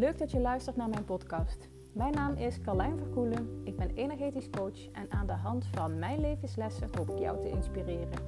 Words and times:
Leuk 0.00 0.18
dat 0.18 0.30
je 0.30 0.40
luistert 0.40 0.76
naar 0.76 0.88
mijn 0.88 1.04
podcast. 1.04 1.68
Mijn 1.92 2.12
naam 2.12 2.34
is 2.34 2.60
Carlijn 2.60 2.98
Verkoelen. 2.98 3.60
Ik 3.64 3.76
ben 3.76 3.90
energetisch 3.90 4.50
coach 4.50 4.90
en 4.92 5.10
aan 5.10 5.26
de 5.26 5.32
hand 5.32 5.66
van 5.66 5.98
mijn 5.98 6.20
levenslessen 6.20 6.88
hoop 6.96 7.10
ik 7.10 7.18
jou 7.18 7.40
te 7.40 7.48
inspireren. 7.48 8.18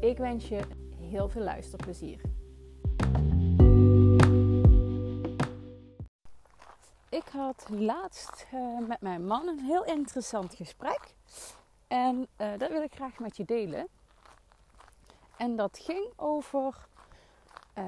Ik 0.00 0.18
wens 0.18 0.48
je 0.48 0.60
heel 1.00 1.28
veel 1.28 1.42
luisterplezier. 1.42 2.20
Ik 7.08 7.28
had 7.32 7.66
laatst 7.70 8.46
uh, 8.54 8.86
met 8.88 9.00
mijn 9.00 9.26
man 9.26 9.48
een 9.48 9.60
heel 9.60 9.84
interessant 9.84 10.54
gesprek. 10.54 11.14
En 11.88 12.26
uh, 12.40 12.58
dat 12.58 12.70
wil 12.70 12.82
ik 12.82 12.94
graag 12.94 13.18
met 13.18 13.36
je 13.36 13.44
delen. 13.44 13.88
En 15.36 15.56
dat 15.56 15.78
ging 15.78 16.12
over. 16.16 16.88
Uh, 17.78 17.84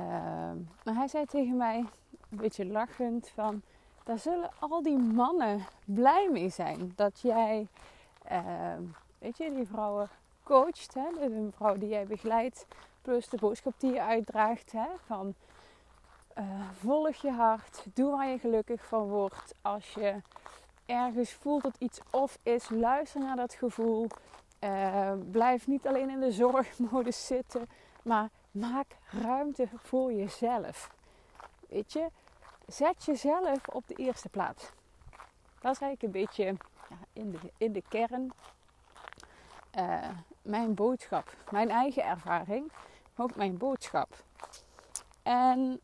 maar 0.84 0.94
hij 0.94 1.08
zei 1.08 1.24
tegen 1.24 1.56
mij, 1.56 1.84
een 2.30 2.36
beetje 2.36 2.66
lachend, 2.66 3.28
van 3.28 3.62
daar 4.04 4.18
zullen 4.18 4.50
al 4.58 4.82
die 4.82 4.98
mannen 4.98 5.66
blij 5.84 6.28
mee 6.32 6.48
zijn 6.48 6.92
dat 6.96 7.20
jij, 7.20 7.68
weet 9.18 9.36
je, 9.36 9.54
die 9.54 9.66
vrouwen 9.66 10.08
coacht, 10.42 10.94
hè, 10.94 11.28
de 11.28 11.48
vrouw 11.54 11.78
die 11.78 11.88
jij 11.88 12.06
begeleidt, 12.06 12.66
plus 13.02 13.28
de 13.28 13.36
boodschap 13.36 13.72
die 13.78 13.92
je 13.92 14.02
uitdraagt, 14.02 14.72
hè, 14.72 14.86
van 15.06 15.34
uh, 16.38 16.44
volg 16.80 17.14
je 17.14 17.30
hart, 17.30 17.84
doe 17.94 18.10
waar 18.10 18.28
je 18.28 18.38
gelukkig 18.38 18.84
van 18.86 19.08
wordt. 19.08 19.54
Als 19.62 19.94
je 19.94 20.14
ergens 20.86 21.32
voelt 21.32 21.62
dat 21.62 21.76
iets 21.78 22.00
of 22.10 22.38
is, 22.42 22.68
luister 22.70 23.20
naar 23.20 23.36
dat 23.36 23.54
gevoel. 23.54 24.06
Uh, 24.60 25.12
blijf 25.30 25.66
niet 25.66 25.86
alleen 25.86 26.10
in 26.10 26.20
de 26.20 26.32
zorgmodus 26.32 27.26
zitten, 27.26 27.68
maar 28.02 28.28
maak 28.50 28.96
ruimte 29.22 29.68
voor 29.74 30.12
jezelf. 30.12 30.96
Weet 31.68 31.92
je, 31.92 32.08
zet 32.66 33.04
jezelf 33.04 33.68
op 33.68 33.86
de 33.86 33.94
eerste 33.94 34.28
plaats. 34.28 34.70
Dat 35.60 35.72
is 35.72 35.80
eigenlijk 35.80 36.02
een 36.02 36.10
beetje 36.10 36.44
ja, 36.88 36.96
in, 37.12 37.30
de, 37.30 37.38
in 37.56 37.72
de 37.72 37.82
kern 37.88 38.32
uh, 39.78 40.08
mijn 40.42 40.74
boodschap, 40.74 41.36
mijn 41.50 41.70
eigen 41.70 42.04
ervaring, 42.04 42.72
maar 43.14 43.26
ook 43.26 43.36
mijn 43.36 43.56
boodschap. 43.56 44.24
En 45.22 45.80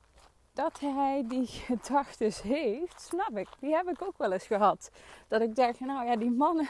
dat 0.52 0.80
hij 0.80 1.24
die 1.28 1.46
gedachten 1.68 2.32
heeft, 2.42 3.00
snap 3.00 3.38
ik. 3.38 3.48
Die 3.58 3.74
heb 3.74 3.88
ik 3.88 4.02
ook 4.02 4.18
wel 4.18 4.32
eens 4.32 4.46
gehad. 4.46 4.90
Dat 5.28 5.40
ik 5.40 5.54
denk, 5.54 5.80
nou 5.80 6.06
ja, 6.06 6.16
die 6.16 6.30
mannen, 6.30 6.68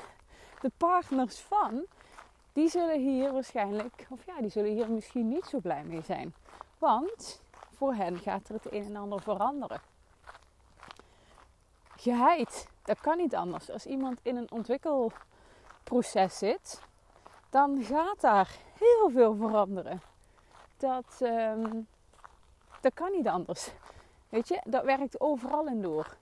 de 0.60 0.70
partners 0.76 1.38
van, 1.38 1.86
die 2.52 2.68
zullen 2.68 3.00
hier 3.00 3.32
waarschijnlijk, 3.32 4.06
of 4.08 4.26
ja, 4.26 4.40
die 4.40 4.50
zullen 4.50 4.70
hier 4.70 4.90
misschien 4.90 5.28
niet 5.28 5.44
zo 5.44 5.58
blij 5.58 5.84
mee 5.84 6.02
zijn. 6.02 6.34
Want 6.78 7.42
voor 7.84 7.94
hen 7.94 8.18
gaat 8.18 8.48
er 8.48 8.54
het 8.54 8.72
een 8.72 8.84
en 8.84 8.96
ander 8.96 9.20
veranderen. 9.20 9.80
Geheid, 11.96 12.68
dat 12.82 13.00
kan 13.00 13.16
niet 13.16 13.34
anders. 13.34 13.70
Als 13.70 13.86
iemand 13.86 14.20
in 14.22 14.36
een 14.36 14.50
ontwikkelproces 14.50 16.38
zit, 16.38 16.80
dan 17.50 17.82
gaat 17.82 18.20
daar 18.20 18.50
heel 18.78 19.10
veel 19.10 19.34
veranderen. 19.34 20.00
Dat, 20.76 21.18
um, 21.20 21.86
dat 22.80 22.94
kan 22.94 23.12
niet 23.12 23.28
anders. 23.28 23.70
Weet 24.28 24.48
je, 24.48 24.60
dat 24.64 24.84
werkt 24.84 25.20
overal 25.20 25.66
in 25.66 25.82
door. 25.82 26.16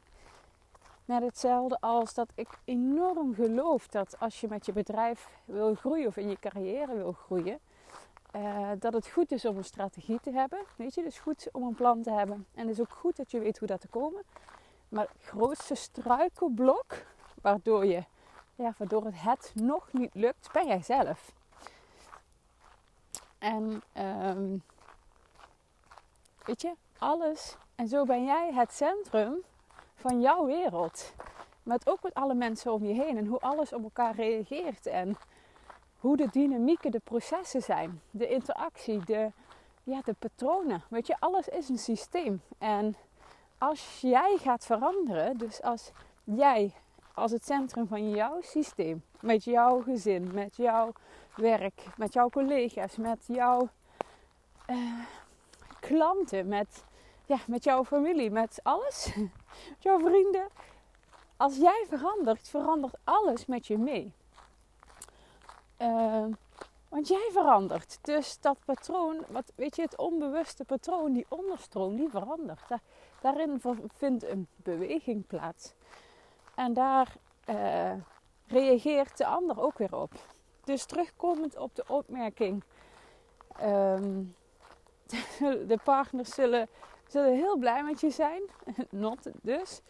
Net 1.04 1.22
hetzelfde 1.22 1.80
als 1.80 2.14
dat 2.14 2.28
ik 2.34 2.48
enorm 2.64 3.34
geloof 3.34 3.86
dat 3.88 4.18
als 4.18 4.40
je 4.40 4.48
met 4.48 4.66
je 4.66 4.72
bedrijf 4.72 5.28
wil 5.44 5.74
groeien 5.74 6.06
of 6.06 6.16
in 6.16 6.28
je 6.28 6.38
carrière 6.38 6.94
wil 6.94 7.12
groeien, 7.12 7.58
uh, 8.36 8.70
dat 8.78 8.92
het 8.92 9.08
goed 9.08 9.32
is 9.32 9.44
om 9.44 9.56
een 9.56 9.64
strategie 9.64 10.20
te 10.20 10.30
hebben. 10.30 10.64
Weet 10.76 10.94
je, 10.94 11.02
dus 11.02 11.18
goed 11.18 11.48
om 11.52 11.62
een 11.62 11.74
plan 11.74 12.02
te 12.02 12.10
hebben. 12.10 12.46
En 12.54 12.66
het 12.66 12.78
is 12.78 12.80
ook 12.80 12.92
goed 12.92 13.16
dat 13.16 13.30
je 13.30 13.38
weet 13.38 13.58
hoe 13.58 13.68
dat 13.68 13.80
te 13.80 13.88
komen. 13.88 14.22
Maar 14.88 15.08
het 15.12 15.24
grootste 15.24 15.74
struikelblok, 15.74 17.04
waardoor, 17.40 17.86
je, 17.86 18.04
ja, 18.54 18.74
waardoor 18.78 19.04
het, 19.04 19.22
het 19.22 19.52
nog 19.54 19.92
niet 19.92 20.14
lukt, 20.14 20.52
ben 20.52 20.66
jij 20.66 20.82
zelf. 20.82 21.32
En 23.38 23.82
um, 23.98 24.62
weet 26.44 26.62
je, 26.62 26.74
alles. 26.98 27.56
En 27.74 27.88
zo 27.88 28.04
ben 28.04 28.24
jij 28.24 28.52
het 28.52 28.72
centrum 28.72 29.42
van 29.94 30.20
jouw 30.20 30.46
wereld. 30.46 31.14
Met 31.62 31.88
ook 31.88 32.02
met 32.02 32.14
alle 32.14 32.34
mensen 32.34 32.72
om 32.72 32.84
je 32.84 32.94
heen 32.94 33.16
en 33.16 33.26
hoe 33.26 33.40
alles 33.40 33.72
op 33.72 33.82
elkaar 33.82 34.14
reageert. 34.14 34.86
En 34.86 35.16
hoe 36.02 36.16
de 36.16 36.28
dynamieken, 36.30 36.90
de 36.90 37.00
processen 37.04 37.62
zijn. 37.62 38.00
De 38.10 38.28
interactie, 38.28 39.04
de, 39.04 39.30
ja, 39.82 40.00
de 40.04 40.14
patronen. 40.18 40.82
Weet 40.88 41.06
je, 41.06 41.16
alles 41.18 41.48
is 41.48 41.68
een 41.68 41.78
systeem. 41.78 42.42
En 42.58 42.96
als 43.58 43.98
jij 44.00 44.36
gaat 44.40 44.66
veranderen, 44.66 45.38
dus 45.38 45.62
als 45.62 45.90
jij 46.24 46.72
als 47.14 47.30
het 47.30 47.44
centrum 47.44 47.86
van 47.86 48.10
jouw 48.10 48.40
systeem, 48.40 49.02
met 49.20 49.44
jouw 49.44 49.80
gezin, 49.80 50.30
met 50.32 50.56
jouw 50.56 50.92
werk, 51.36 51.82
met 51.96 52.12
jouw 52.12 52.28
collega's, 52.28 52.96
met 52.96 53.24
jouw 53.26 53.68
uh, 54.70 54.98
klanten, 55.80 56.48
met, 56.48 56.84
ja, 57.26 57.38
met 57.46 57.64
jouw 57.64 57.84
familie, 57.84 58.30
met 58.30 58.60
alles, 58.62 59.14
met 59.14 59.30
jouw 59.86 59.98
vrienden. 59.98 60.48
Als 61.36 61.56
jij 61.56 61.84
verandert, 61.88 62.48
verandert 62.48 62.94
alles 63.04 63.46
met 63.46 63.66
je 63.66 63.78
mee. 63.78 64.12
Uh, 65.82 66.24
want 66.88 67.08
jij 67.08 67.28
verandert. 67.32 67.98
Dus 68.02 68.40
dat 68.40 68.58
patroon, 68.64 69.24
wat, 69.28 69.52
weet 69.54 69.76
je, 69.76 69.82
het 69.82 69.96
onbewuste 69.96 70.64
patroon, 70.64 71.12
die 71.12 71.26
onderstroom, 71.28 71.96
die 71.96 72.08
verandert. 72.08 72.62
daarin 73.20 73.62
vindt 73.96 74.24
een 74.24 74.46
beweging 74.56 75.26
plaats. 75.26 75.72
En 76.54 76.72
daar 76.72 77.16
uh, 77.48 77.92
reageert 78.46 79.16
de 79.16 79.26
ander 79.26 79.60
ook 79.60 79.78
weer 79.78 79.96
op. 79.96 80.12
Dus 80.64 80.84
terugkomend 80.84 81.56
op 81.56 81.74
de 81.74 81.84
opmerking. 81.88 82.64
Um, 83.62 84.34
de 85.70 85.78
partners 85.84 86.34
zullen, 86.34 86.68
zullen 87.06 87.34
heel 87.34 87.56
blij 87.56 87.84
met 87.84 88.00
je 88.00 88.10
zijn. 88.10 88.42
Not 88.90 89.30
dus. 89.42 89.80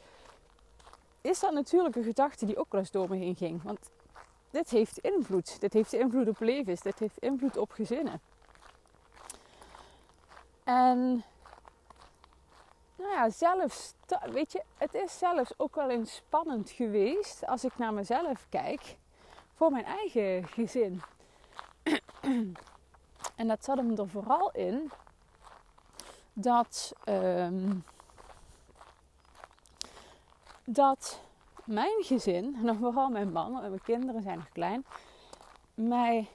Is 1.20 1.40
dat 1.40 1.52
natuurlijk 1.52 1.96
een 1.96 2.04
gedachte 2.04 2.46
die 2.46 2.56
ook 2.56 2.72
wel 2.72 2.80
eens 2.80 2.90
door 2.90 3.08
me 3.08 3.16
heen 3.16 3.36
ging. 3.36 3.62
Want 3.62 3.90
dit 4.52 4.70
heeft 4.70 4.98
invloed. 4.98 5.60
Dit 5.60 5.72
heeft 5.72 5.92
invloed 5.92 6.28
op 6.28 6.40
levens. 6.40 6.80
Dit 6.80 6.98
heeft 6.98 7.18
invloed 7.18 7.56
op 7.56 7.70
gezinnen. 7.70 8.20
En 10.64 11.24
nou 12.96 13.10
ja, 13.10 13.30
zelfs, 13.30 13.94
weet 14.30 14.52
je, 14.52 14.62
het 14.76 14.94
is 14.94 15.18
zelfs 15.18 15.52
ook 15.56 15.74
wel 15.74 15.90
eens 15.90 16.14
spannend 16.14 16.70
geweest 16.70 17.46
als 17.46 17.64
ik 17.64 17.78
naar 17.78 17.94
mezelf 17.94 18.46
kijk 18.48 18.96
voor 19.54 19.70
mijn 19.70 19.84
eigen 19.84 20.48
gezin. 20.48 21.02
en 23.36 23.48
dat 23.48 23.64
zat 23.64 23.76
hem 23.76 23.98
er 23.98 24.08
vooral 24.08 24.50
in 24.50 24.90
dat, 26.32 26.92
um, 27.04 27.84
dat 30.64 31.20
mijn 31.64 32.02
gezin, 32.02 32.56
en 32.66 32.76
vooral 32.76 33.08
mijn 33.08 33.32
man 33.32 33.62
en 33.62 33.68
mijn 33.68 33.82
kinderen 33.82 34.22
zijn 34.22 34.38
nog 34.38 34.48
klein, 34.48 34.84
mij 35.74 36.28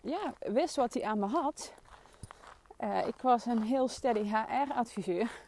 ja, 0.00 0.34
wist 0.38 0.76
wat 0.76 0.94
hij 0.94 1.02
aan 1.02 1.18
me 1.18 1.26
had. 1.26 1.72
Uh, 2.80 3.06
ik 3.06 3.20
was 3.22 3.46
een 3.46 3.62
heel 3.62 3.88
steady 3.88 4.28
HR-adviseur. 4.28 5.30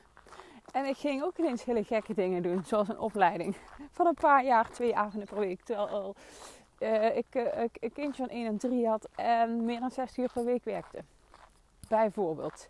En 0.73 0.85
ik 0.85 0.97
ging 0.97 1.23
ook 1.23 1.39
ineens 1.39 1.65
hele 1.65 1.85
gekke 1.85 2.15
dingen 2.15 2.43
doen, 2.43 2.65
zoals 2.65 2.89
een 2.89 2.99
opleiding. 2.99 3.57
Van 3.97 4.07
een 4.07 4.15
paar 4.15 4.45
jaar, 4.45 4.71
twee 4.71 4.97
avonden 4.97 5.29
per 5.29 5.39
week. 5.39 5.61
Terwijl 5.63 6.15
uh, 6.79 7.17
ik 7.17 7.35
uh, 7.35 7.45
een 7.73 7.93
kindje 7.93 8.23
van 8.23 8.29
1 8.29 8.47
en 8.47 8.59
3 8.59 8.89
had 8.89 9.09
en 9.15 9.65
meer 9.65 9.81
dan 9.81 9.91
60 9.91 10.17
uur 10.17 10.31
per 10.33 10.45
week 10.45 10.65
werkte. 10.65 11.05
Bijvoorbeeld. 11.89 12.69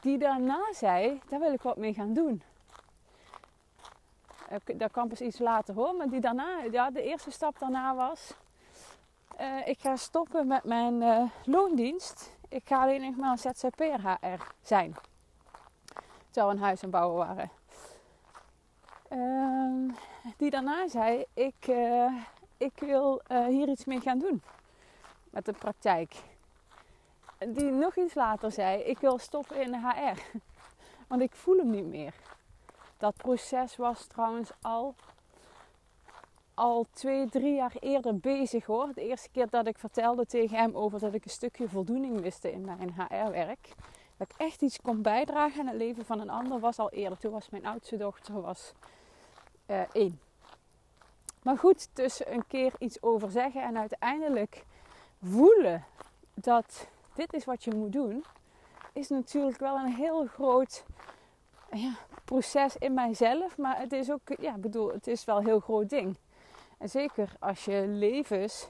Die 0.00 0.18
daarna 0.18 0.72
zei, 0.72 1.20
daar 1.28 1.40
wil 1.40 1.52
ik 1.52 1.62
wat 1.62 1.76
mee 1.76 1.94
gaan 1.94 2.12
doen. 2.12 2.42
Uh, 4.52 4.78
dat 4.78 4.90
kan 4.90 5.08
pas 5.08 5.20
iets 5.20 5.38
later 5.38 5.74
hoor, 5.74 5.94
maar 5.94 6.08
die 6.08 6.20
daarna, 6.20 6.62
ja, 6.70 6.90
de 6.90 7.02
eerste 7.02 7.30
stap 7.30 7.58
daarna 7.58 7.94
was... 7.94 8.34
ik 9.64 9.78
ga 9.78 9.96
stoppen 9.96 10.46
met 10.46 10.64
mijn 10.64 11.30
loondienst. 11.44 12.36
Ik 12.48 12.62
ga 12.64 12.82
alleen 12.82 13.00
nog 13.00 13.16
maar 13.16 13.30
een 13.30 13.38
ZZP'er 13.38 14.00
HR 14.00 14.42
zijn 14.62 14.96
terwijl 16.36 16.54
we 16.54 16.60
een 16.60 16.66
huis 16.66 16.84
aan 16.84 16.90
bouwen 16.90 17.26
waren. 17.26 17.50
Uh, 19.12 19.94
die 20.36 20.50
daarna 20.50 20.88
zei: 20.88 21.24
ik, 21.34 21.70
ik 22.56 22.72
wil 22.78 23.20
hier 23.48 23.68
iets 23.68 23.84
mee 23.84 24.00
gaan 24.00 24.18
doen 24.18 24.42
met 25.30 25.44
de 25.44 25.52
praktijk. 25.52 26.14
Die 27.38 27.70
nog 27.70 27.96
iets 27.96 28.14
later 28.14 28.52
zei: 28.52 28.82
Ik 28.82 28.98
wil 28.98 29.18
stoppen 29.18 29.60
in 29.60 29.70
de 29.70 29.78
HR, 29.78 30.38
want 31.08 31.22
ik 31.22 31.34
voel 31.34 31.56
hem 31.56 31.70
niet 31.70 31.86
meer. 31.86 32.14
Dat 32.96 33.16
proces 33.16 33.76
was 33.76 34.06
trouwens 34.06 34.50
al, 34.62 34.94
al 36.54 36.86
twee, 36.92 37.28
drie 37.28 37.54
jaar 37.54 37.76
eerder 37.80 38.18
bezig 38.18 38.66
hoor. 38.66 38.88
De 38.94 39.06
eerste 39.08 39.28
keer 39.32 39.50
dat 39.50 39.66
ik 39.66 39.78
vertelde 39.78 40.26
tegen 40.26 40.58
hem 40.58 40.76
over 40.76 41.00
dat 41.00 41.14
ik 41.14 41.24
een 41.24 41.30
stukje 41.30 41.68
voldoening 41.68 42.20
miste 42.20 42.52
in 42.52 42.64
mijn 42.64 42.94
HR-werk 42.96 43.68
Dat 44.16 44.30
ik 44.30 44.36
echt 44.36 44.62
iets 44.62 44.80
kon 44.80 45.02
bijdragen 45.02 45.60
aan 45.60 45.66
het 45.66 45.76
leven 45.76 46.04
van 46.04 46.20
een 46.20 46.30
ander 46.30 46.60
was 46.60 46.78
al 46.78 46.90
eerder. 46.90 47.18
Toen 47.18 47.32
was 47.32 47.50
mijn 47.50 47.66
oudste 47.66 47.96
dochter 47.96 48.40
was, 48.40 48.72
uh, 49.66 49.80
één. 49.92 50.20
Maar 51.42 51.58
goed, 51.58 51.88
tussen 51.92 52.32
een 52.32 52.46
keer 52.46 52.72
iets 52.78 53.02
over 53.02 53.30
zeggen 53.30 53.62
en 53.62 53.78
uiteindelijk 53.78 54.64
voelen 55.22 55.84
dat 56.34 56.88
dit 57.14 57.32
is 57.32 57.44
wat 57.44 57.64
je 57.64 57.74
moet 57.74 57.92
doen, 57.92 58.24
is 58.92 59.08
natuurlijk 59.08 59.58
wel 59.58 59.76
een 59.76 59.94
heel 59.94 60.26
groot 60.26 60.84
ja, 61.70 61.92
proces 62.24 62.76
in 62.76 62.94
mijzelf. 62.94 63.58
Maar 63.58 63.78
het 63.78 63.92
is 63.92 64.10
ook, 64.10 64.20
ja, 64.38 64.58
bedoel, 64.58 64.92
het 64.92 65.06
is 65.06 65.24
wel 65.24 65.36
een 65.36 65.46
heel 65.46 65.60
groot 65.60 65.88
ding. 65.88 66.16
En 66.78 66.88
zeker 66.88 67.32
als 67.40 67.64
je 67.64 67.84
levens, 67.86 68.68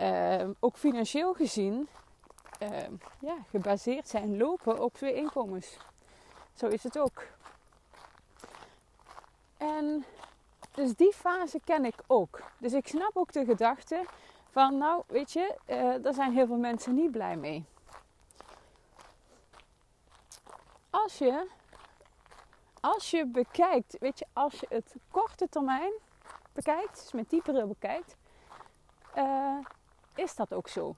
uh, 0.00 0.48
ook 0.60 0.76
financieel 0.76 1.34
gezien, 1.34 1.88
uh, 2.62 2.68
ja, 3.20 3.36
gebaseerd 3.50 4.08
zijn, 4.08 4.36
lopen 4.36 4.82
op 4.82 4.94
twee 4.94 5.14
inkomens. 5.14 5.76
Zo 6.54 6.66
is 6.66 6.82
het 6.82 6.98
ook. 6.98 7.26
En 9.56 10.04
dus 10.74 10.94
die 10.94 11.12
fase 11.12 11.60
ken 11.64 11.84
ik 11.84 11.94
ook. 12.06 12.42
Dus 12.58 12.72
ik 12.72 12.88
snap 12.88 13.10
ook 13.16 13.32
de 13.32 13.44
gedachte 13.44 14.04
van, 14.50 14.78
nou, 14.78 15.02
weet 15.06 15.32
je, 15.32 15.56
uh, 15.66 16.06
er 16.06 16.14
zijn 16.14 16.32
heel 16.32 16.46
veel 16.46 16.56
mensen 16.56 16.94
niet 16.94 17.10
blij 17.10 17.36
mee. 17.36 17.64
Als 20.90 21.18
je, 21.18 21.46
als 22.80 23.10
je 23.10 23.26
bekijkt, 23.26 23.96
weet 24.00 24.18
je, 24.18 24.26
als 24.32 24.60
je 24.60 24.66
het 24.68 24.94
korte 25.10 25.48
termijn 25.48 25.92
bekijkt, 26.52 27.00
dus 27.02 27.12
met 27.12 27.30
die 27.30 27.42
bril 27.42 27.66
bekijkt, 27.66 28.16
uh, 29.16 29.58
is 30.14 30.34
dat 30.34 30.54
ook 30.54 30.68
zo. 30.68 30.94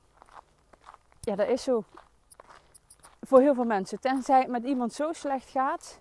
Ja, 1.20 1.34
dat 1.34 1.48
is 1.48 1.62
zo 1.62 1.84
voor 3.20 3.40
heel 3.40 3.54
veel 3.54 3.64
mensen. 3.64 4.00
Tenzij 4.00 4.38
het 4.38 4.48
met 4.48 4.64
iemand 4.64 4.92
zo 4.92 5.12
slecht 5.12 5.50
gaat. 5.50 5.98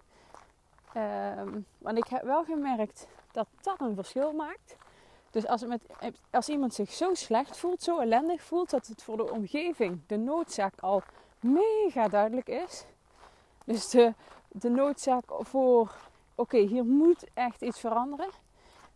Um, 0.98 1.66
want 1.78 1.98
ik 1.98 2.08
heb 2.08 2.24
wel 2.24 2.44
gemerkt 2.44 3.08
dat 3.32 3.48
dat 3.62 3.82
een 3.82 3.96
verschil 3.96 4.34
maakt. 4.34 4.76
Dus 5.32 5.48
als, 5.48 5.62
het 5.62 5.70
met, 5.70 5.82
als 6.32 6.50
iemand 6.50 6.74
zich 6.74 6.92
zo 6.92 7.14
slecht 7.14 7.58
voelt, 7.58 7.84
zo 7.84 8.00
ellendig 8.00 8.42
voelt, 8.42 8.70
dat 8.70 8.88
het 8.88 9.04
voor 9.04 9.18
de 9.18 9.32
omgeving 9.32 10.02
de 10.08 10.18
noodzaak 10.18 10.74
al 10.80 11.02
mega 11.40 12.08
duidelijk 12.08 12.48
is. 12.48 12.86
Dus 13.66 13.90
de, 13.90 14.14
de 14.52 14.70
noodzaak 14.70 15.24
voor, 15.28 15.96
oké, 16.36 16.58
hier 16.58 16.86
moet 16.86 17.26
echt 17.34 17.62
iets 17.62 17.80
veranderen. 17.80 18.30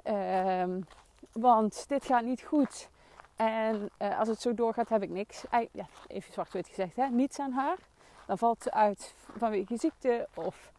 Um, 0.04 0.86
want 1.32 1.86
dit 1.88 2.06
gaat 2.06 2.24
niet 2.24 2.42
goed. 2.42 2.90
En 3.36 3.90
uh, 4.02 4.20
als 4.20 4.28
het 4.28 4.42
zo 4.42 4.54
doorgaat, 4.54 4.90
heb 4.90 5.04
ik 5.04 5.10
niks. 5.10 5.44
ja, 5.72 5.86
even 6.08 6.34
zwart-wit 6.34 6.68
gezegd, 6.68 6.96
hè, 6.96 7.08
niets 7.08 7.40
aan 7.40 7.52
haar. 7.52 7.78
Dan 8.26 8.38
valt 8.38 8.64
ze 8.64 8.72
uit 8.72 9.14
vanwege 9.38 9.78
ziekte 9.78 10.28
of 10.34 10.72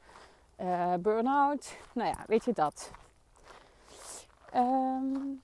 uh, 0.60 0.94
burn-out. 0.94 1.76
Nou 1.92 2.08
ja, 2.08 2.24
weet 2.26 2.44
je 2.44 2.52
dat. 2.52 2.90
Um, 4.54 5.42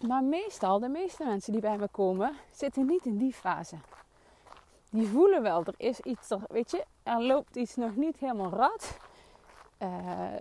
maar 0.00 0.22
meestal, 0.22 0.78
de 0.78 0.88
meeste 0.88 1.24
mensen 1.24 1.52
die 1.52 1.60
bij 1.60 1.78
me 1.78 1.88
komen, 1.88 2.36
zitten 2.50 2.86
niet 2.86 3.04
in 3.04 3.18
die 3.18 3.32
fase. 3.32 3.76
Die 4.90 5.08
voelen 5.08 5.42
wel, 5.42 5.64
er 5.64 5.74
is 5.76 6.00
iets, 6.00 6.30
er, 6.30 6.40
weet 6.48 6.70
je, 6.70 6.84
er 7.02 7.22
loopt 7.22 7.56
iets 7.56 7.76
nog 7.76 7.96
niet 7.96 8.18
helemaal 8.18 8.50
rad. 8.50 8.98
Uh, 9.78 9.88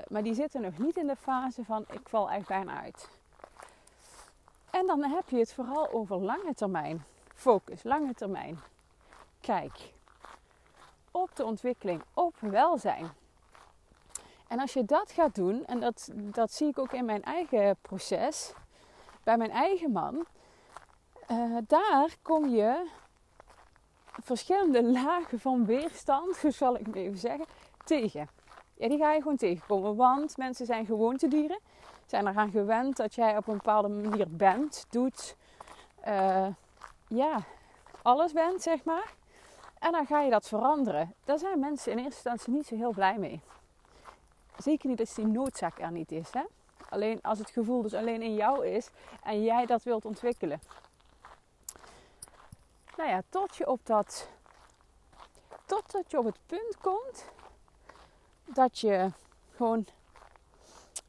maar 0.07 0.23
die 0.23 0.33
zitten 0.33 0.61
nog 0.61 0.77
niet 0.77 0.97
in 0.97 1.07
de 1.07 1.15
fase 1.15 1.63
van 1.63 1.85
ik 1.91 2.09
val 2.09 2.29
echt 2.29 2.47
bijna 2.47 2.81
uit. 2.81 3.09
En 4.69 4.87
dan 4.87 5.03
heb 5.03 5.29
je 5.29 5.37
het 5.37 5.53
vooral 5.53 5.91
over 5.91 6.15
lange 6.17 6.53
termijn. 6.53 7.03
Focus, 7.35 7.83
lange 7.83 8.13
termijn. 8.13 8.59
Kijk 9.41 9.91
op 11.11 11.35
de 11.35 11.45
ontwikkeling, 11.45 12.01
op 12.13 12.35
welzijn. 12.39 13.09
En 14.47 14.59
als 14.59 14.73
je 14.73 14.85
dat 14.85 15.11
gaat 15.11 15.35
doen, 15.35 15.65
en 15.65 15.79
dat, 15.79 16.09
dat 16.13 16.51
zie 16.51 16.67
ik 16.67 16.79
ook 16.79 16.93
in 16.93 17.05
mijn 17.05 17.23
eigen 17.23 17.77
proces, 17.81 18.53
bij 19.23 19.37
mijn 19.37 19.51
eigen 19.51 19.91
man, 19.91 20.25
uh, 21.31 21.57
daar 21.67 22.15
kom 22.21 22.49
je 22.49 22.87
verschillende 24.23 24.83
lagen 24.83 25.39
van 25.39 25.65
weerstand, 25.65 26.35
zo 26.35 26.49
zal 26.49 26.75
ik 26.75 26.85
het 26.85 26.95
even 26.95 27.17
zeggen, 27.17 27.45
tegen. 27.83 28.29
Ja, 28.73 28.87
die 28.87 28.97
ga 28.97 29.13
je 29.13 29.21
gewoon 29.21 29.37
tegenkomen, 29.37 29.95
want 29.95 30.37
mensen 30.37 30.65
zijn 30.65 30.85
gewoontedieren. 30.85 31.59
Zijn 32.05 32.27
eraan 32.27 32.51
gewend 32.51 32.97
dat 32.97 33.15
jij 33.15 33.37
op 33.37 33.47
een 33.47 33.53
bepaalde 33.53 33.87
manier 33.87 34.27
bent, 34.29 34.85
doet, 34.89 35.35
uh, 36.07 36.47
ja, 37.07 37.43
alles 38.01 38.31
bent, 38.31 38.61
zeg 38.61 38.83
maar. 38.83 39.13
En 39.79 39.91
dan 39.91 40.05
ga 40.05 40.21
je 40.21 40.29
dat 40.29 40.47
veranderen. 40.47 41.13
Daar 41.25 41.39
zijn 41.39 41.59
mensen 41.59 41.91
in 41.91 41.97
eerste 41.97 42.13
instantie 42.15 42.53
niet 42.53 42.65
zo 42.67 42.75
heel 42.75 42.91
blij 42.91 43.17
mee. 43.17 43.41
Zeker 44.57 44.89
niet 44.89 44.99
als 44.99 45.13
die 45.13 45.25
noodzaak 45.25 45.79
er 45.79 45.91
niet 45.91 46.11
is. 46.11 46.29
Hè? 46.31 46.41
Alleen 46.89 47.21
als 47.21 47.39
het 47.39 47.49
gevoel 47.49 47.81
dus 47.81 47.93
alleen 47.93 48.21
in 48.21 48.35
jou 48.35 48.67
is 48.67 48.89
en 49.23 49.43
jij 49.43 49.65
dat 49.65 49.83
wilt 49.83 50.05
ontwikkelen. 50.05 50.59
Nou 52.99 53.11
ja, 53.11 53.21
tot 53.29 53.55
je 53.55 53.67
op 53.67 53.79
dat. 53.83 54.29
Totdat 55.65 56.11
je 56.11 56.17
op 56.17 56.25
het 56.25 56.39
punt 56.45 56.77
komt 56.81 57.25
dat 58.45 58.79
je 58.79 59.11
gewoon 59.55 59.85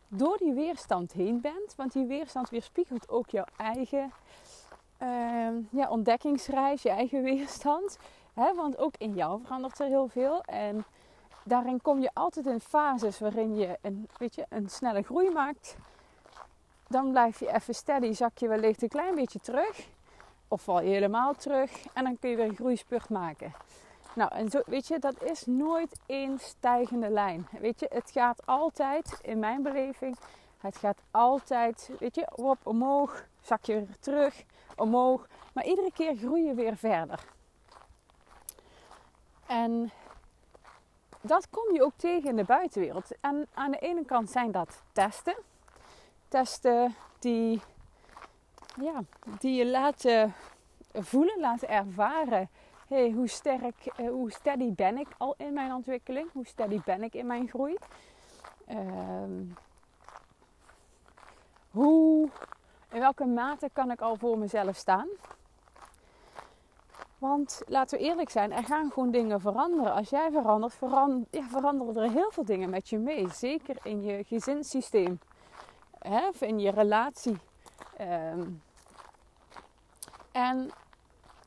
door 0.08 0.36
die 0.36 0.52
weerstand 0.52 1.12
heen 1.12 1.40
bent. 1.40 1.74
Want 1.76 1.92
die 1.92 2.06
weerstand 2.06 2.50
weerspiegelt 2.50 3.08
ook 3.08 3.30
jouw 3.30 3.44
eigen 3.56 4.12
uh, 5.02 5.48
ja, 5.70 5.88
ontdekkingsreis, 5.88 6.82
je 6.82 6.90
eigen 6.90 7.22
weerstand. 7.22 7.98
Want 8.34 8.78
ook 8.78 8.94
in 8.98 9.14
jou 9.14 9.40
verandert 9.42 9.78
er 9.78 9.86
heel 9.86 10.08
veel. 10.08 10.42
En 10.42 10.84
daarin 11.42 11.82
kom 11.82 12.00
je 12.00 12.10
altijd 12.12 12.46
in 12.46 12.60
fases 12.60 13.18
waarin 13.18 13.56
je 13.56 13.78
een, 13.80 14.08
weet 14.16 14.34
je, 14.34 14.46
een 14.48 14.68
snelle 14.68 15.02
groei 15.02 15.30
maakt. 15.30 15.76
Dan 16.88 17.10
blijf 17.10 17.40
je 17.40 17.52
even 17.52 17.74
steady, 17.74 18.12
zak 18.12 18.38
je 18.38 18.48
wellicht 18.48 18.82
een 18.82 18.88
klein 18.88 19.14
beetje 19.14 19.40
terug. 19.40 19.88
Of 20.52 20.62
val 20.62 20.82
je 20.82 20.88
helemaal 20.88 21.34
terug. 21.34 21.70
En 21.92 22.04
dan 22.04 22.18
kun 22.18 22.30
je 22.30 22.36
weer 22.36 22.48
een 22.48 22.54
groeispurt 22.54 23.08
maken. 23.08 23.52
Nou, 24.14 24.34
en 24.34 24.50
zo, 24.50 24.60
weet 24.66 24.86
je, 24.86 24.98
dat 24.98 25.22
is 25.22 25.46
nooit 25.46 25.98
één 26.06 26.38
stijgende 26.38 27.10
lijn. 27.10 27.48
Weet 27.60 27.80
je, 27.80 27.86
het 27.92 28.10
gaat 28.10 28.46
altijd, 28.46 29.18
in 29.22 29.38
mijn 29.38 29.62
beleving, 29.62 30.16
het 30.58 30.76
gaat 30.76 30.98
altijd, 31.10 31.90
weet 31.98 32.14
je, 32.14 32.28
op, 32.34 32.58
omhoog, 32.62 33.24
zak 33.40 33.64
je 33.64 33.86
terug, 34.00 34.44
omhoog. 34.76 35.26
Maar 35.52 35.64
iedere 35.64 35.92
keer 35.92 36.16
groei 36.16 36.46
je 36.46 36.54
weer 36.54 36.76
verder. 36.76 37.20
En 39.46 39.90
dat 41.20 41.50
kom 41.50 41.74
je 41.74 41.82
ook 41.82 41.96
tegen 41.96 42.28
in 42.28 42.36
de 42.36 42.44
buitenwereld. 42.44 43.10
En 43.20 43.46
aan 43.54 43.70
de 43.70 43.78
ene 43.78 44.04
kant 44.04 44.30
zijn 44.30 44.52
dat 44.52 44.82
testen. 44.92 45.36
Testen 46.28 46.94
die, 47.18 47.60
ja, 48.80 49.02
die 49.38 49.54
je 49.54 49.66
laten 49.66 50.34
voelen, 50.92 51.40
laten 51.40 51.68
ervaren. 51.68 52.48
Hey, 52.88 53.10
hoe 53.10 53.28
sterk, 53.28 53.86
eh, 53.96 54.08
hoe 54.08 54.30
steady 54.30 54.72
ben 54.72 54.98
ik 54.98 55.08
al 55.18 55.34
in 55.36 55.52
mijn 55.52 55.72
ontwikkeling? 55.72 56.32
Hoe 56.32 56.46
steady 56.46 56.80
ben 56.84 57.02
ik 57.02 57.14
in 57.14 57.26
mijn 57.26 57.48
groei? 57.48 57.76
Um, 58.70 59.54
hoe, 61.70 62.28
in 62.90 63.00
welke 63.00 63.26
mate 63.26 63.70
kan 63.72 63.90
ik 63.90 64.00
al 64.00 64.16
voor 64.16 64.38
mezelf 64.38 64.76
staan? 64.76 65.08
Want 67.18 67.62
laten 67.66 67.98
we 67.98 68.04
eerlijk 68.04 68.30
zijn, 68.30 68.52
er 68.52 68.64
gaan 68.64 68.90
gewoon 68.90 69.10
dingen 69.10 69.40
veranderen. 69.40 69.92
Als 69.92 70.10
jij 70.10 70.30
verandert, 70.30 70.76
ja, 71.30 71.42
veranderen 71.42 72.02
er 72.02 72.10
heel 72.10 72.30
veel 72.30 72.44
dingen 72.44 72.70
met 72.70 72.88
je 72.88 72.98
mee. 72.98 73.28
Zeker 73.28 73.76
in 73.82 74.02
je 74.02 74.24
gezinssysteem. 74.24 75.18
Hè? 75.98 76.28
Of 76.28 76.42
in 76.42 76.58
je 76.58 76.70
relatie. 76.70 77.38
Um, 78.00 78.62
en 80.40 80.70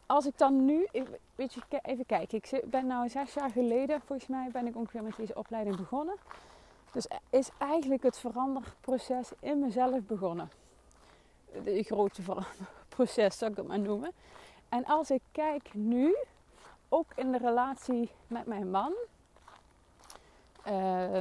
als 0.05 0.25
ik 0.25 0.37
dan 0.37 0.65
nu, 0.65 0.87
weet 1.35 1.53
je, 1.53 1.61
even 1.81 2.05
kijken. 2.05 2.37
Ik 2.37 2.69
ben 2.69 2.87
nou 2.87 3.09
zes 3.09 3.33
jaar 3.33 3.49
geleden, 3.49 4.01
volgens 4.05 4.27
mij, 4.27 4.49
ben 4.51 4.67
ik 4.67 4.75
ongeveer 4.75 5.03
met 5.03 5.15
deze 5.15 5.35
opleiding 5.35 5.75
begonnen. 5.75 6.15
Dus 6.91 7.07
is 7.29 7.49
eigenlijk 7.57 8.03
het 8.03 8.17
veranderproces 8.17 9.31
in 9.39 9.59
mezelf 9.59 10.01
begonnen. 10.01 10.49
De 11.63 11.83
grote 11.83 12.21
veranderproces, 12.21 13.37
zou 13.37 13.51
ik 13.51 13.57
het 13.57 13.67
maar 13.67 13.79
noemen. 13.79 14.11
En 14.69 14.85
als 14.85 15.11
ik 15.11 15.21
kijk 15.31 15.73
nu, 15.73 16.15
ook 16.89 17.11
in 17.15 17.31
de 17.31 17.37
relatie 17.37 18.09
met 18.27 18.45
mijn 18.45 18.71
man, 18.71 18.93
uh, 20.67 21.19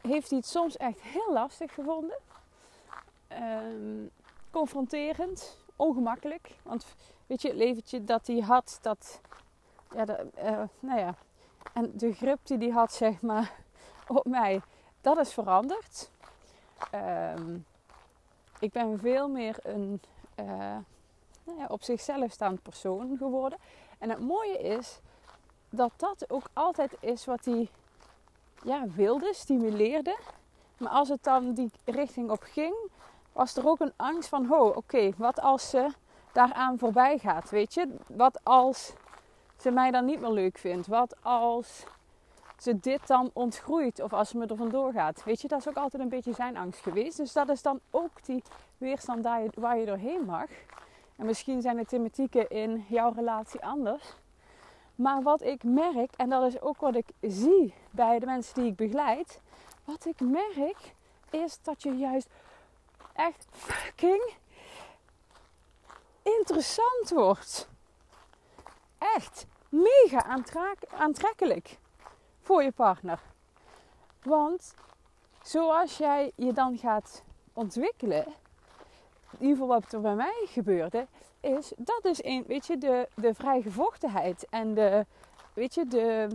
heeft 0.00 0.30
hij 0.30 0.38
het 0.38 0.46
soms 0.46 0.76
echt 0.76 1.00
heel 1.00 1.32
lastig 1.32 1.74
gevonden. 1.74 2.18
Uh, 3.32 4.08
confronterend, 4.50 5.58
ongemakkelijk. 5.76 6.50
Want 6.62 6.86
weet 7.26 7.42
je, 7.42 7.48
het 7.48 7.56
leventje 7.56 8.04
dat 8.04 8.26
hij 8.26 8.38
had, 8.38 8.78
dat, 8.82 9.20
ja, 9.94 10.04
de, 10.04 10.26
uh, 10.38 10.62
nou 10.78 10.98
ja, 10.98 11.14
en 11.72 11.92
de 11.94 12.12
grip 12.12 12.38
die 12.42 12.58
hij 12.58 12.68
had, 12.68 12.92
zeg 12.92 13.20
maar, 13.20 13.52
op 14.08 14.24
mij, 14.24 14.60
dat 15.00 15.18
is 15.18 15.32
veranderd. 15.32 16.10
Ehm, 16.90 17.56
ik 18.58 18.72
ben 18.72 18.98
veel 18.98 19.28
meer 19.28 19.56
een 19.62 20.00
uh, 20.40 20.76
nou 21.44 21.58
ja, 21.58 21.66
op 21.68 21.82
zichzelf 21.82 22.32
staand 22.32 22.62
persoon 22.62 23.16
geworden. 23.16 23.58
En 23.98 24.10
het 24.10 24.20
mooie 24.20 24.58
is 24.58 25.00
dat 25.70 25.92
dat 25.96 26.30
ook 26.30 26.48
altijd 26.52 26.96
is 27.00 27.24
wat 27.24 27.44
hij 27.44 27.68
ja, 28.62 28.86
wilde, 28.88 29.34
stimuleerde. 29.34 30.18
Maar 30.78 30.90
als 30.92 31.08
het 31.08 31.24
dan 31.24 31.52
die 31.52 31.70
richting 31.84 32.30
op 32.30 32.42
ging, 32.42 32.74
was 33.36 33.56
er 33.56 33.68
ook 33.68 33.80
een 33.80 33.92
angst 33.96 34.28
van: 34.28 34.52
oh, 34.52 34.76
oké, 34.76 35.12
wat 35.16 35.40
als 35.40 35.70
ze 35.70 35.88
daaraan 36.32 36.78
voorbij 36.78 37.18
gaat? 37.18 37.50
Weet 37.50 37.74
je, 37.74 37.94
wat 38.06 38.40
als 38.42 38.92
ze 39.56 39.70
mij 39.70 39.90
dan 39.90 40.04
niet 40.04 40.20
meer 40.20 40.30
leuk 40.30 40.58
vindt? 40.58 40.86
Wat 40.86 41.16
als 41.22 41.84
ze 42.58 42.78
dit 42.80 43.06
dan 43.06 43.30
ontgroeit 43.32 44.00
of 44.00 44.12
als 44.12 44.28
ze 44.28 44.38
me 44.38 44.46
er 44.46 44.56
vandoor 44.56 44.92
gaat? 44.92 45.24
Weet 45.24 45.40
je, 45.40 45.48
dat 45.48 45.58
is 45.58 45.68
ook 45.68 45.76
altijd 45.76 46.02
een 46.02 46.08
beetje 46.08 46.32
zijn 46.32 46.56
angst 46.56 46.80
geweest. 46.80 47.16
Dus 47.16 47.32
dat 47.32 47.48
is 47.48 47.62
dan 47.62 47.80
ook 47.90 48.24
die 48.24 48.42
weerstand 48.78 49.24
waar 49.24 49.42
je, 49.42 49.50
waar 49.54 49.78
je 49.78 49.86
doorheen 49.86 50.24
mag. 50.24 50.48
En 51.16 51.26
misschien 51.26 51.62
zijn 51.62 51.76
de 51.76 51.84
thematieken 51.84 52.48
in 52.48 52.84
jouw 52.88 53.12
relatie 53.12 53.64
anders. 53.64 54.14
Maar 54.94 55.22
wat 55.22 55.42
ik 55.42 55.64
merk, 55.64 56.12
en 56.16 56.28
dat 56.28 56.46
is 56.46 56.60
ook 56.60 56.80
wat 56.80 56.94
ik 56.94 57.06
zie 57.20 57.74
bij 57.90 58.18
de 58.18 58.26
mensen 58.26 58.54
die 58.54 58.70
ik 58.70 58.76
begeleid, 58.76 59.40
wat 59.84 60.06
ik 60.06 60.20
merk 60.20 60.94
is 61.30 61.58
dat 61.62 61.82
je 61.82 61.96
juist 61.96 62.28
echt 63.16 63.46
fucking 63.50 64.34
interessant 66.22 67.10
wordt. 67.10 67.68
Echt 68.98 69.46
mega 69.68 70.40
aantrekkelijk 70.90 71.78
voor 72.40 72.62
je 72.62 72.72
partner. 72.72 73.20
Want 74.22 74.74
zoals 75.42 75.96
jij 75.96 76.32
je 76.34 76.52
dan 76.52 76.78
gaat 76.78 77.22
ontwikkelen, 77.52 78.26
in 79.30 79.40
ieder 79.40 79.56
geval 79.56 79.80
wat 79.80 79.92
er 79.92 80.00
bij 80.00 80.14
mij 80.14 80.46
gebeurde, 80.46 81.06
is 81.40 81.72
dat 81.76 82.04
is 82.04 82.24
een, 82.24 82.44
weet 82.46 82.66
je, 82.66 82.78
de, 82.78 83.08
de 83.14 83.34
vrijgevochtenheid 83.34 84.46
en 84.50 84.74
de, 84.74 85.06
weet 85.52 85.74
je, 85.74 85.86
de, 85.86 86.28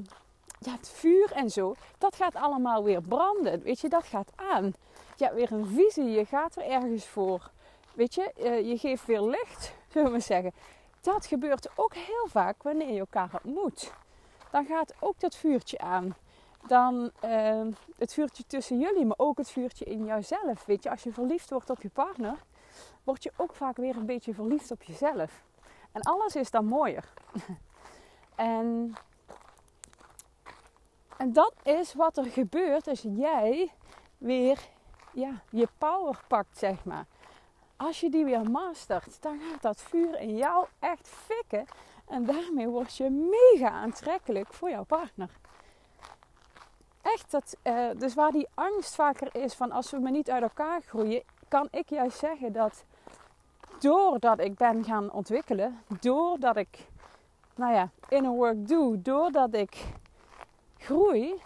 ja, 0.59 0.71
het 0.71 0.89
vuur 0.89 1.31
en 1.31 1.49
zo, 1.49 1.75
dat 1.97 2.15
gaat 2.15 2.35
allemaal 2.35 2.83
weer 2.83 3.01
branden. 3.01 3.61
Weet 3.61 3.79
je, 3.79 3.89
dat 3.89 4.03
gaat 4.03 4.31
aan. 4.35 4.73
Je 5.21 5.27
hebt 5.27 5.39
weer 5.39 5.51
een 5.51 5.67
visie, 5.67 6.09
je 6.09 6.25
gaat 6.25 6.55
er 6.55 6.63
ergens 6.63 7.05
voor. 7.05 7.51
Weet 7.93 8.13
je, 8.15 8.33
eh, 8.33 8.69
je 8.69 8.77
geeft 8.77 9.05
weer 9.05 9.21
licht, 9.21 9.73
zullen 9.93 10.11
we 10.11 10.19
zeggen. 10.19 10.53
Dat 11.01 11.25
gebeurt 11.25 11.69
ook 11.75 11.93
heel 11.93 12.27
vaak 12.27 12.63
wanneer 12.63 12.91
je 12.91 12.99
elkaar 12.99 13.29
ontmoet. 13.43 13.93
Dan 14.51 14.65
gaat 14.65 14.93
ook 14.99 15.19
dat 15.19 15.35
vuurtje 15.35 15.77
aan. 15.77 16.15
Dan 16.67 17.11
uh, 17.25 17.67
het 17.97 18.13
vuurtje 18.13 18.43
tussen 18.47 18.79
jullie, 18.79 19.05
maar 19.05 19.17
ook 19.17 19.37
het 19.37 19.49
vuurtje 19.49 19.85
in 19.85 20.05
jouzelf. 20.05 20.65
Weet 20.65 20.83
je, 20.83 20.89
als 20.89 21.03
je 21.03 21.13
verliefd 21.13 21.49
wordt 21.49 21.69
op 21.69 21.81
je 21.81 21.89
partner, 21.89 22.37
word 23.03 23.23
je 23.23 23.31
ook 23.37 23.55
vaak 23.55 23.77
weer 23.77 23.95
een 23.95 24.05
beetje 24.05 24.33
verliefd 24.33 24.71
op 24.71 24.83
jezelf. 24.83 25.43
En 25.91 26.01
alles 26.01 26.35
is 26.35 26.51
dan 26.51 26.65
mooier. 26.65 27.13
en, 28.35 28.93
en 31.17 31.33
dat 31.33 31.53
is 31.63 31.93
wat 31.93 32.17
er 32.17 32.25
gebeurt 32.25 32.87
als 32.87 33.01
jij 33.01 33.71
weer 34.17 34.59
ja, 35.13 35.41
je 35.49 35.67
power 35.77 36.19
pakt, 36.27 36.57
zeg 36.57 36.83
maar. 36.85 37.05
Als 37.75 37.99
je 37.99 38.09
die 38.09 38.25
weer 38.25 38.51
mastert, 38.51 39.21
dan 39.21 39.39
gaat 39.39 39.61
dat 39.61 39.81
vuur 39.81 40.19
in 40.19 40.35
jou 40.37 40.67
echt 40.79 41.07
fikken. 41.07 41.65
En 42.07 42.25
daarmee 42.25 42.67
word 42.67 42.97
je 42.97 43.09
mega 43.09 43.69
aantrekkelijk 43.69 44.53
voor 44.53 44.69
jouw 44.69 44.83
partner. 44.83 45.29
Echt, 47.01 47.31
dat, 47.31 47.57
uh, 47.63 47.89
dus 47.97 48.13
waar 48.13 48.31
die 48.31 48.47
angst 48.53 48.95
vaker 48.95 49.35
is 49.35 49.53
van 49.53 49.71
als 49.71 49.91
we 49.91 49.99
me 49.99 50.11
niet 50.11 50.29
uit 50.29 50.41
elkaar 50.41 50.81
groeien, 50.81 51.23
kan 51.47 51.67
ik 51.71 51.89
juist 51.89 52.17
zeggen 52.17 52.53
dat 52.53 52.83
doordat 53.79 54.39
ik 54.39 54.55
ben 54.55 54.83
gaan 54.83 55.11
ontwikkelen, 55.11 55.81
doordat 55.99 56.55
ik, 56.55 56.87
nou 57.55 57.73
ja, 57.73 57.89
inner 58.09 58.31
work 58.31 58.67
doe, 58.67 59.01
doordat 59.01 59.53
ik 59.53 59.85
groei, 60.77 61.41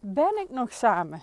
ben 0.00 0.38
ik 0.38 0.50
nog 0.50 0.72
samen. 0.72 1.22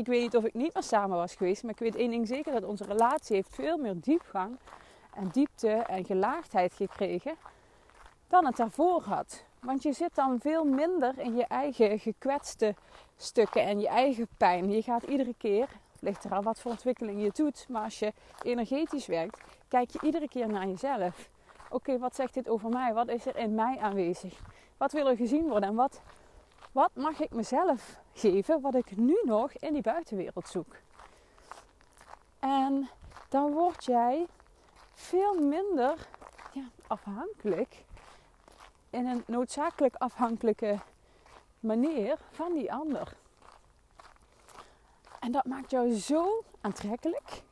Ik 0.00 0.06
weet 0.06 0.22
niet 0.22 0.36
of 0.36 0.44
ik 0.44 0.54
niet 0.54 0.74
meer 0.74 0.82
samen 0.82 1.16
was 1.16 1.34
geweest, 1.34 1.62
maar 1.62 1.72
ik 1.72 1.78
weet 1.78 1.94
één 1.94 2.10
ding 2.10 2.26
zeker: 2.26 2.52
dat 2.52 2.64
onze 2.64 2.84
relatie 2.84 3.36
heeft 3.36 3.54
veel 3.54 3.78
meer 3.78 4.00
diepgang 4.00 4.58
en 5.14 5.28
diepte 5.28 5.70
en 5.70 6.04
gelaagdheid 6.04 6.72
gekregen 6.72 7.34
dan 8.28 8.46
het 8.46 8.56
daarvoor 8.56 9.02
had. 9.02 9.44
Want 9.60 9.82
je 9.82 9.92
zit 9.92 10.14
dan 10.14 10.40
veel 10.40 10.64
minder 10.64 11.18
in 11.18 11.36
je 11.36 11.44
eigen 11.44 11.98
gekwetste 11.98 12.74
stukken 13.16 13.62
en 13.62 13.80
je 13.80 13.88
eigen 13.88 14.28
pijn. 14.36 14.70
Je 14.70 14.82
gaat 14.82 15.02
iedere 15.02 15.34
keer, 15.38 15.68
ligt 15.98 16.24
er 16.24 16.34
al 16.34 16.42
wat 16.42 16.60
voor 16.60 16.70
ontwikkeling 16.70 17.22
je 17.22 17.30
doet, 17.34 17.66
maar 17.68 17.84
als 17.84 17.98
je 17.98 18.12
energetisch 18.42 19.06
werkt, 19.06 19.40
kijk 19.68 19.90
je 19.90 19.98
iedere 20.02 20.28
keer 20.28 20.48
naar 20.48 20.66
jezelf. 20.66 21.30
Oké, 21.70 21.98
wat 21.98 22.14
zegt 22.14 22.34
dit 22.34 22.48
over 22.48 22.68
mij? 22.68 22.94
Wat 22.94 23.08
is 23.08 23.26
er 23.26 23.36
in 23.36 23.54
mij 23.54 23.78
aanwezig? 23.78 24.40
Wat 24.76 24.92
wil 24.92 25.08
er 25.08 25.16
gezien 25.16 25.48
worden? 25.48 25.68
En 25.68 25.74
wat, 25.74 26.00
wat 26.72 26.90
mag 26.94 27.20
ik 27.20 27.30
mezelf 27.30 27.98
geven 28.20 28.60
wat 28.60 28.74
ik 28.74 28.96
nu 28.96 29.20
nog 29.24 29.52
in 29.52 29.72
die 29.72 29.82
buitenwereld 29.82 30.48
zoek? 30.48 30.76
En 32.38 32.88
dan 33.28 33.52
word 33.52 33.84
jij 33.84 34.26
veel 34.92 35.34
minder 35.34 36.08
ja, 36.52 36.68
afhankelijk, 36.86 37.84
in 38.90 39.06
een 39.06 39.22
noodzakelijk 39.26 39.94
afhankelijke 39.94 40.78
manier 41.60 42.16
van 42.30 42.52
die 42.52 42.72
ander. 42.72 43.16
En 45.20 45.32
dat 45.32 45.44
maakt 45.44 45.70
jou 45.70 45.94
zo 45.94 46.42
aantrekkelijk. 46.60 47.42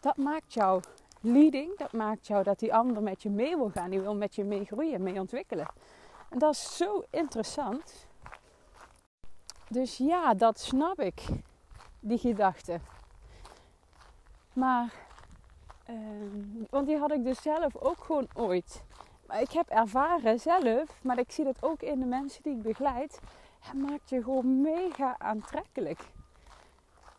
Dat 0.00 0.16
maakt 0.16 0.54
jou 0.54 0.82
leading. 1.20 1.76
Dat 1.78 1.92
maakt 1.92 2.26
jou 2.26 2.42
dat 2.42 2.58
die 2.58 2.74
ander 2.74 3.02
met 3.02 3.22
je 3.22 3.30
mee 3.30 3.56
wil 3.56 3.70
gaan. 3.70 3.90
Die 3.90 4.00
wil 4.00 4.14
met 4.14 4.34
je 4.34 4.44
mee 4.44 4.64
groeien, 4.64 5.02
mee 5.02 5.20
ontwikkelen. 5.20 5.68
En 6.28 6.38
dat 6.38 6.52
is 6.52 6.76
zo 6.76 7.04
interessant. 7.10 8.08
Dus 9.72 9.96
ja, 9.96 10.34
dat 10.34 10.60
snap 10.60 11.00
ik, 11.00 11.22
die 12.00 12.18
gedachte. 12.18 12.80
Maar, 14.52 14.92
ehm, 15.84 16.64
want 16.70 16.86
die 16.86 16.96
had 16.96 17.12
ik 17.12 17.24
dus 17.24 17.42
zelf 17.42 17.76
ook 17.76 18.04
gewoon 18.04 18.28
ooit. 18.34 18.84
Maar 19.26 19.40
ik 19.40 19.50
heb 19.50 19.68
ervaren 19.68 20.40
zelf, 20.40 21.02
maar 21.02 21.18
ik 21.18 21.32
zie 21.32 21.44
dat 21.44 21.56
ook 21.60 21.82
in 21.82 21.98
de 21.98 22.06
mensen 22.06 22.42
die 22.42 22.56
ik 22.56 22.62
begeleid. 22.62 23.20
Het 23.60 23.74
maakt 23.74 24.10
je 24.10 24.22
gewoon 24.22 24.60
mega 24.60 25.14
aantrekkelijk. 25.18 26.00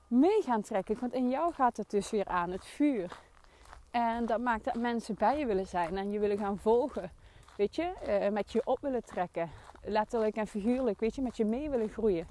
Mega 0.08 0.52
aantrekkelijk, 0.52 1.02
want 1.02 1.14
in 1.14 1.30
jou 1.30 1.54
gaat 1.54 1.78
het 1.78 1.90
dus 1.90 2.10
weer 2.10 2.28
aan, 2.28 2.50
het 2.50 2.66
vuur. 2.66 3.20
En 3.92 4.26
dat 4.26 4.40
maakt 4.40 4.64
dat 4.64 4.76
mensen 4.76 5.16
bij 5.16 5.40
je 5.40 5.46
willen 5.46 5.68
zijn 5.68 5.98
en 5.98 6.12
je 6.12 6.20
willen 6.20 6.38
gaan 6.38 6.58
volgen. 6.58 7.12
Weet 7.58 7.76
je, 7.76 7.94
uh, 8.08 8.30
met 8.30 8.52
je 8.52 8.62
op 8.66 8.80
willen 8.82 9.04
trekken. 9.04 9.52
Letterlijk 9.84 10.36
en 10.36 10.48
figuurlijk, 10.48 11.00
weet 11.00 11.16
je, 11.16 11.22
met 11.22 11.38
je 11.38 11.46
mee 11.46 11.70
willen 11.70 11.90
groeien. 11.90 12.28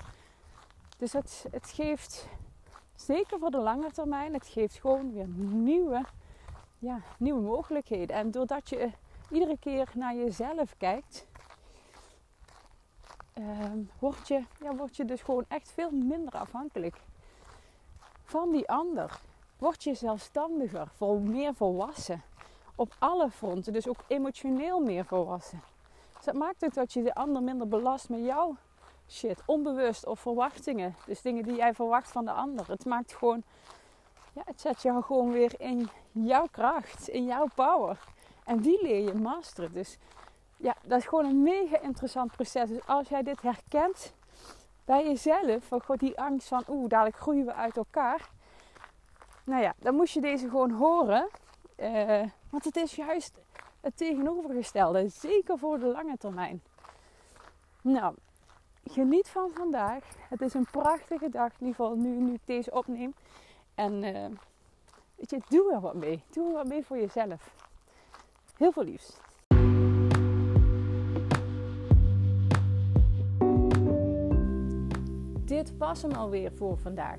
Dus 0.96 1.12
het, 1.12 1.46
het 1.50 1.70
geeft, 1.70 2.28
zeker 2.94 3.38
voor 3.38 3.50
de 3.50 3.58
lange 3.58 3.90
termijn, 3.90 4.32
het 4.32 4.46
geeft 4.46 4.80
gewoon 4.80 5.12
weer 5.12 5.28
nieuwe, 5.38 6.04
ja, 6.78 7.00
nieuwe 7.18 7.40
mogelijkheden. 7.40 8.16
En 8.16 8.30
doordat 8.30 8.68
je 8.68 8.90
iedere 9.30 9.58
keer 9.58 9.90
naar 9.94 10.14
jezelf 10.14 10.74
kijkt, 10.76 11.26
uh, 13.34 13.46
word, 13.98 14.28
je, 14.28 14.44
ja, 14.60 14.74
word 14.74 14.96
je 14.96 15.04
dus 15.04 15.22
gewoon 15.22 15.44
echt 15.48 15.70
veel 15.70 15.90
minder 15.90 16.32
afhankelijk 16.32 17.00
van 18.30 18.50
die 18.50 18.68
ander 18.68 19.20
word 19.58 19.84
je 19.84 19.94
zelfstandiger, 19.94 20.88
meer 21.20 21.54
volwassen. 21.54 22.22
Op 22.74 22.94
alle 22.98 23.30
fronten, 23.30 23.72
dus 23.72 23.88
ook 23.88 24.04
emotioneel 24.06 24.80
meer 24.80 25.04
volwassen. 25.04 25.62
Dat 26.24 26.34
maakt 26.34 26.60
het 26.60 26.74
dat 26.74 26.92
je 26.92 27.02
de 27.02 27.14
ander 27.14 27.42
minder 27.42 27.68
belast 27.68 28.08
met 28.08 28.24
jouw 28.24 28.56
shit, 29.08 29.42
onbewust 29.46 30.06
of 30.06 30.20
verwachtingen. 30.20 30.94
Dus 31.06 31.22
dingen 31.22 31.42
die 31.42 31.54
jij 31.54 31.74
verwacht 31.74 32.10
van 32.10 32.24
de 32.24 32.30
ander. 32.30 32.68
Het 32.68 32.84
maakt 32.84 33.14
gewoon, 33.14 33.42
ja, 34.32 34.42
het 34.44 34.60
zet 34.60 34.82
jou 34.82 35.02
gewoon 35.02 35.32
weer 35.32 35.60
in 35.60 35.88
jouw 36.12 36.46
kracht, 36.50 37.08
in 37.08 37.24
jouw 37.24 37.46
power. 37.54 37.98
En 38.44 38.60
die 38.60 38.82
leer 38.82 39.04
je 39.04 39.14
masteren. 39.14 39.72
Dus 39.72 39.98
ja, 40.56 40.76
dat 40.84 40.98
is 40.98 41.06
gewoon 41.06 41.24
een 41.24 41.42
mega 41.42 41.80
interessant 41.80 42.32
proces. 42.32 42.68
Dus 42.68 42.86
als 42.86 43.08
jij 43.08 43.22
dit 43.22 43.42
herkent 43.42 44.12
bij 44.84 45.04
jezelf, 45.04 45.64
van 45.64 45.82
god, 45.82 45.98
die 45.98 46.20
angst 46.20 46.48
van 46.48 46.64
oeh, 46.68 46.88
dadelijk 46.88 47.16
groeien 47.16 47.44
we 47.44 47.54
uit 47.54 47.76
elkaar 47.76 48.30
nou 49.50 49.62
ja, 49.62 49.74
dan 49.78 49.94
moest 49.94 50.14
je 50.14 50.20
deze 50.20 50.48
gewoon 50.48 50.70
horen. 50.70 51.28
Uh, 51.76 52.22
want 52.50 52.64
het 52.64 52.76
is 52.76 52.94
juist 52.94 53.38
het 53.80 53.96
tegenovergestelde. 53.96 55.08
Zeker 55.08 55.58
voor 55.58 55.78
de 55.78 55.86
lange 55.86 56.16
termijn. 56.16 56.62
Nou, 57.82 58.14
geniet 58.84 59.28
van 59.28 59.50
vandaag. 59.54 60.04
Het 60.28 60.40
is 60.40 60.54
een 60.54 60.66
prachtige 60.70 61.28
dag. 61.28 61.50
In 61.50 61.66
ieder 61.66 61.74
geval 61.74 61.94
nu, 61.94 62.08
nu 62.08 62.32
ik 62.32 62.40
deze 62.44 62.70
opneem. 62.70 63.14
En 63.74 63.92
uh, 64.02 64.26
weet 65.16 65.30
je, 65.30 65.40
doe 65.48 65.72
er 65.72 65.80
wat 65.80 65.94
mee. 65.94 66.22
Doe 66.30 66.46
er 66.46 66.52
wat 66.52 66.68
mee 66.68 66.84
voor 66.84 66.98
jezelf. 66.98 67.54
Heel 68.56 68.72
veel 68.72 68.84
liefs. 68.84 69.18
Dit 75.44 75.76
was 75.78 76.02
hem 76.02 76.12
alweer 76.12 76.52
voor 76.52 76.78
vandaag. 76.78 77.18